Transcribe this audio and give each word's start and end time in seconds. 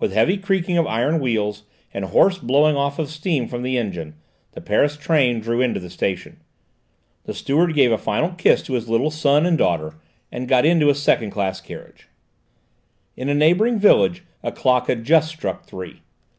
With 0.00 0.14
heavy 0.14 0.38
creaking 0.38 0.78
of 0.78 0.86
iron 0.86 1.20
wheels, 1.20 1.64
and 1.92 2.06
hoarse 2.06 2.38
blowing 2.38 2.74
off 2.74 2.98
of 2.98 3.10
steam 3.10 3.48
from 3.48 3.60
the 3.62 3.76
engine, 3.76 4.14
the 4.52 4.62
Paris 4.62 4.96
train 4.96 5.40
drew 5.40 5.60
into 5.60 5.78
the 5.78 5.90
station. 5.90 6.40
The 7.24 7.34
steward 7.34 7.74
gave 7.74 7.92
a 7.92 7.98
final 7.98 8.30
kiss 8.30 8.62
to 8.62 8.72
his 8.72 8.88
little 8.88 9.10
son 9.10 9.44
and 9.44 9.58
daughter 9.58 9.96
and 10.30 10.48
got 10.48 10.64
into 10.64 10.88
a 10.88 10.94
second 10.94 11.32
class 11.32 11.60
carriage. 11.60 12.08
In 13.14 13.28
a 13.28 13.34
neighbouring 13.34 13.78
village 13.78 14.24
a 14.42 14.52
clock 14.52 14.86
had 14.86 15.04
just 15.04 15.28
struck 15.28 15.64
three. 15.66 16.00